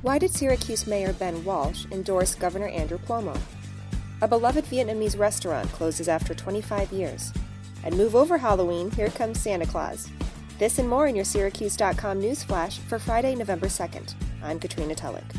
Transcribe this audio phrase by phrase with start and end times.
[0.00, 3.36] Why did Syracuse Mayor Ben Walsh endorse Governor Andrew Cuomo?
[4.22, 7.32] A beloved Vietnamese restaurant closes after 25 years.
[7.82, 10.08] And move over Halloween, here comes Santa Claus.
[10.60, 14.14] This and more in your Syracuse.com news flash for Friday, November 2nd.
[14.40, 15.34] I'm Katrina Tulloch.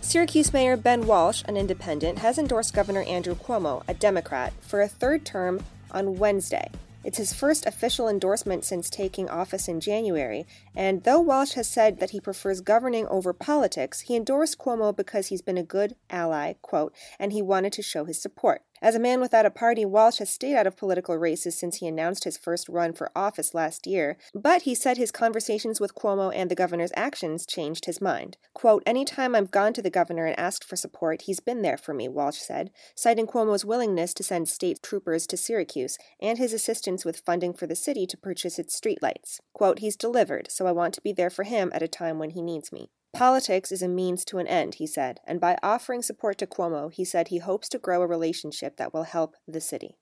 [0.00, 4.88] Syracuse Mayor Ben Walsh, an independent, has endorsed Governor Andrew Cuomo, a Democrat, for a
[4.88, 6.68] third term on Wednesday.
[7.04, 12.00] It's his first official endorsement since taking office in January, and though Walsh has said
[12.00, 16.54] that he prefers governing over politics, he endorsed Cuomo because he's been a good ally,
[16.62, 18.62] quote, and he wanted to show his support.
[18.82, 21.86] As a man without a party, Walsh has stayed out of political races since he
[21.86, 26.34] announced his first run for office last year, but he said his conversations with Cuomo
[26.34, 28.36] and the governor's actions changed his mind.
[28.52, 31.94] Quote, Anytime I've gone to the governor and asked for support, he's been there for
[31.94, 37.04] me, Walsh said, citing Cuomo's willingness to send state troopers to Syracuse and his assistance
[37.04, 39.40] with funding for the city to purchase its streetlights.
[39.52, 42.30] Quote, He's delivered, so I want to be there for him at a time when
[42.30, 42.90] he needs me.
[43.14, 46.92] Politics is a means to an end, he said, and by offering support to Cuomo,
[46.92, 49.98] he said he hopes to grow a relationship that will help the city.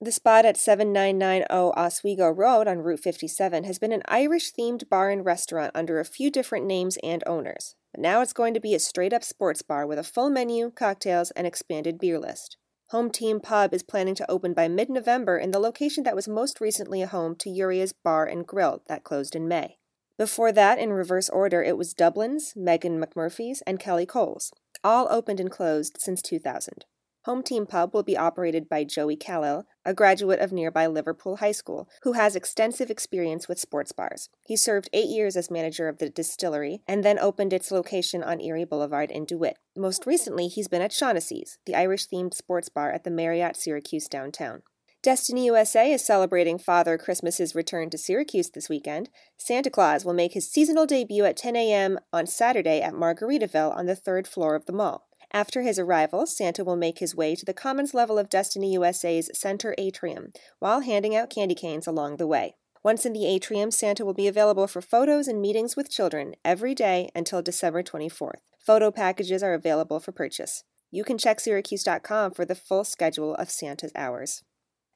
[0.00, 5.10] The spot at 7990 Oswego Road on Route 57 has been an Irish themed bar
[5.10, 7.74] and restaurant under a few different names and owners.
[7.92, 10.70] But now it's going to be a straight up sports bar with a full menu,
[10.70, 12.56] cocktails, and expanded beer list.
[12.90, 16.28] Home Team Pub is planning to open by mid November in the location that was
[16.28, 19.79] most recently a home to Uria's Bar and Grill that closed in May.
[20.20, 24.52] Before that, in reverse order, it was Dublin's, Megan McMurphy's, and Kelly Cole's,
[24.84, 26.84] all opened and closed since 2000.
[27.24, 31.52] Home Team Pub will be operated by Joey Callil, a graduate of nearby Liverpool High
[31.52, 34.28] School, who has extensive experience with sports bars.
[34.44, 38.42] He served eight years as manager of the distillery and then opened its location on
[38.42, 39.56] Erie Boulevard in DeWitt.
[39.74, 44.06] Most recently, he's been at Shaughnessy's, the Irish themed sports bar at the Marriott Syracuse
[44.06, 44.60] downtown.
[45.02, 49.08] Destiny USA is celebrating Father Christmas's return to Syracuse this weekend.
[49.38, 51.98] Santa Claus will make his seasonal debut at 10 a.m.
[52.12, 55.06] on Saturday at Margaritaville on the third floor of the mall.
[55.32, 59.30] After his arrival, Santa will make his way to the Commons level of Destiny USA's
[59.32, 62.56] center atrium while handing out candy canes along the way.
[62.82, 66.74] Once in the atrium, Santa will be available for photos and meetings with children every
[66.74, 68.42] day until December 24th.
[68.58, 70.64] Photo packages are available for purchase.
[70.90, 74.42] You can check Syracuse.com for the full schedule of Santa's hours.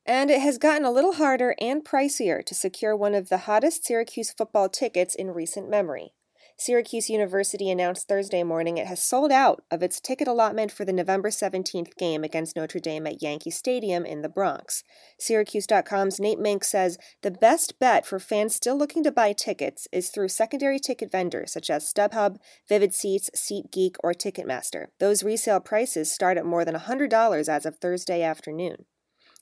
[0.06, 3.86] And it has gotten a little harder and pricier to secure one of the hottest
[3.86, 6.12] Syracuse football tickets in recent memory.
[6.56, 10.92] Syracuse University announced Thursday morning it has sold out of its ticket allotment for the
[10.92, 14.84] November 17th game against Notre Dame at Yankee Stadium in the Bronx.
[15.18, 20.10] Syracuse.com's Nate Mink says the best bet for fans still looking to buy tickets is
[20.10, 22.36] through secondary ticket vendors such as StubHub,
[22.68, 24.86] Vivid Seats, SeatGeek, or Ticketmaster.
[25.00, 28.84] Those resale prices start at more than $100 as of Thursday afternoon.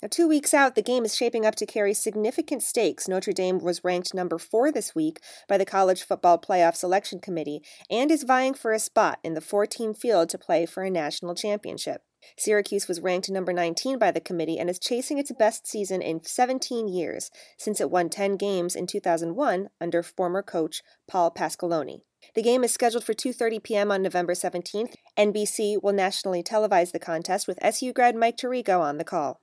[0.03, 3.07] Now, two weeks out, the game is shaping up to carry significant stakes.
[3.07, 7.63] Notre Dame was ranked number four this week by the College Football Playoff Selection Committee
[7.89, 10.91] and is vying for a spot in the four team field to play for a
[10.91, 12.03] national championship.
[12.37, 16.25] Syracuse was ranked number 19 by the committee and is chasing its best season in
[16.25, 22.01] 17 years since it won 10 games in 2001 under former coach Paul Pasqualoni.
[22.35, 23.93] The game is scheduled for 2:30 p.m.
[23.93, 24.95] on November 17th.
[25.17, 29.41] NBC will nationally televise the contest with SU grad Mike Tirico on the call.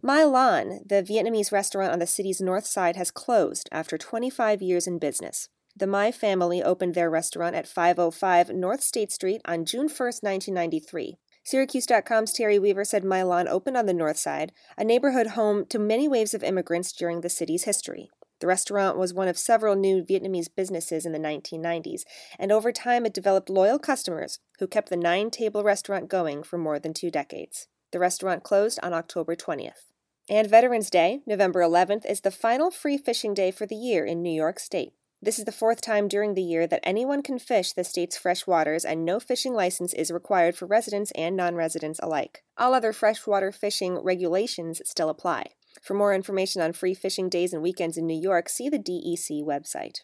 [0.00, 4.86] My Lan, the Vietnamese restaurant on the city's north side, has closed after 25 years
[4.86, 5.48] in business.
[5.74, 11.16] The My family opened their restaurant at 505 North State Street on June 1, 1993.
[11.42, 15.80] Syracuse.com's Teri Weaver said My Lan opened on the north side, a neighborhood home to
[15.80, 18.08] many waves of immigrants during the city's history.
[18.38, 22.02] The restaurant was one of several new Vietnamese businesses in the 1990s,
[22.38, 26.56] and over time it developed loyal customers who kept the nine table restaurant going for
[26.56, 27.66] more than two decades.
[27.90, 29.87] The restaurant closed on October 20th.
[30.30, 34.22] And Veterans Day, November 11th, is the final free fishing day for the year in
[34.22, 34.92] New York State.
[35.22, 38.46] This is the fourth time during the year that anyone can fish the state's fresh
[38.46, 42.44] waters, and no fishing license is required for residents and non residents alike.
[42.58, 45.46] All other freshwater fishing regulations still apply.
[45.82, 49.42] For more information on free fishing days and weekends in New York, see the DEC
[49.42, 50.02] website.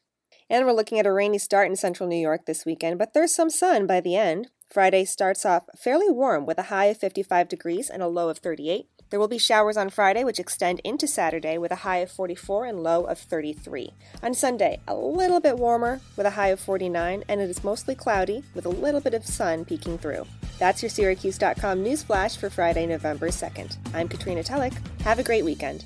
[0.49, 3.35] And we're looking at a rainy start in central New York this weekend, but there's
[3.35, 4.49] some sun by the end.
[4.73, 8.39] Friday starts off fairly warm with a high of 55 degrees and a low of
[8.39, 8.87] 38.
[9.15, 12.67] There will be showers on Friday, which extend into Saturday with a high of 44
[12.67, 13.93] and low of 33.
[14.25, 17.95] On Sunday, a little bit warmer with a high of 49, and it is mostly
[17.95, 20.27] cloudy with a little bit of sun peeking through.
[20.59, 23.77] That's your Syracuse.com news flash for Friday, November 2nd.
[23.95, 24.75] I'm Katrina Tulloch.
[25.03, 25.85] Have a great weekend.